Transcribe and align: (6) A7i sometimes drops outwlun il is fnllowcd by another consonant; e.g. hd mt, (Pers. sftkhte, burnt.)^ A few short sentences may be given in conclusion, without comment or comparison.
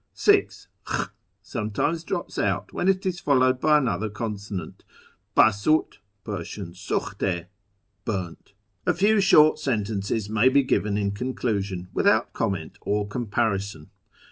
(6) 0.15 0.67
A7i 0.87 1.09
sometimes 1.43 2.03
drops 2.03 2.39
outwlun 2.39 2.87
il 2.87 2.97
is 3.05 3.21
fnllowcd 3.21 3.59
by 3.61 3.77
another 3.77 4.09
consonant; 4.09 4.83
e.g. 4.83 5.15
hd 5.43 5.61
mt, 5.63 5.97
(Pers. 6.23 6.47
sftkhte, 6.55 7.45
burnt.)^ 8.03 8.53
A 8.87 8.95
few 8.95 9.21
short 9.21 9.59
sentences 9.59 10.27
may 10.27 10.49
be 10.49 10.63
given 10.63 10.97
in 10.97 11.11
conclusion, 11.11 11.89
without 11.93 12.33
comment 12.33 12.79
or 12.81 13.07
comparison. 13.07 13.91